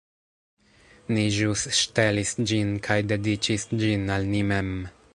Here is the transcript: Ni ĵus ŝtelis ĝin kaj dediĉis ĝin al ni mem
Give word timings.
Ni 1.17 1.25
ĵus 1.35 1.67
ŝtelis 1.81 2.33
ĝin 2.53 2.75
kaj 2.89 2.99
dediĉis 3.13 3.71
ĝin 3.85 4.15
al 4.17 4.31
ni 4.35 4.45
mem 4.55 4.77